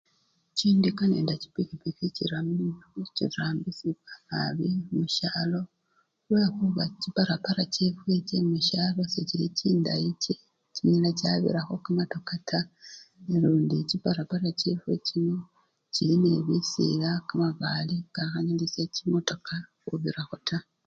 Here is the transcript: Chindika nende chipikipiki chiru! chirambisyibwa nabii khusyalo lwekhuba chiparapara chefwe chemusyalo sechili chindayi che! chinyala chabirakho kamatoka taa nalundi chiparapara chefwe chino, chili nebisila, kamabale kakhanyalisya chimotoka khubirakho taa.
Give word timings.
Chindika 0.57 1.03
nende 1.11 1.33
chipikipiki 1.41 2.05
chiru! 2.15 2.37
chirambisyibwa 3.15 4.13
nabii 4.29 4.77
khusyalo 4.87 5.61
lwekhuba 6.27 6.83
chiparapara 7.01 7.63
chefwe 7.75 8.13
chemusyalo 8.27 9.01
sechili 9.13 9.47
chindayi 9.57 10.09
che! 10.23 10.33
chinyala 10.73 11.09
chabirakho 11.19 11.73
kamatoka 11.85 12.35
taa 12.49 12.69
nalundi 13.27 13.77
chiparapara 13.89 14.49
chefwe 14.59 14.93
chino, 15.07 15.35
chili 15.93 16.15
nebisila, 16.23 17.09
kamabale 17.27 17.95
kakhanyalisya 18.15 18.83
chimotoka 18.95 19.53
khubirakho 19.85 20.37
taa. 20.49 20.65